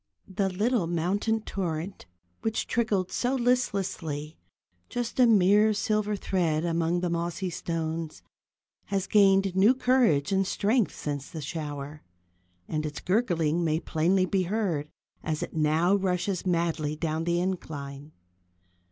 The 0.27 0.49
little 0.49 0.87
mountain 0.87 1.41
torrent 1.41 2.07
which 2.41 2.65
trickled 2.65 3.11
so 3.11 3.35
listlessly, 3.35 4.39
just 4.89 5.19
a 5.19 5.27
mere 5.27 5.73
silver 5.75 6.15
thread 6.15 6.65
among 6.65 6.95
its 7.03 7.09
mossy 7.11 7.51
stones, 7.51 8.23
has 8.85 9.05
gained 9.05 9.55
new 9.55 9.75
courage 9.75 10.31
and 10.31 10.47
strength 10.47 10.95
since 10.95 11.29
the 11.29 11.39
shower, 11.39 12.01
and 12.67 12.83
its 12.83 12.99
gurgling 12.99 13.63
may 13.63 13.79
plainly 13.79 14.25
be 14.25 14.41
heard 14.41 14.87
as 15.21 15.43
it 15.43 15.53
now 15.55 15.93
rushes 15.93 16.47
madly 16.47 16.95
down 16.95 17.25
the 17.25 17.39
incline. 17.39 18.11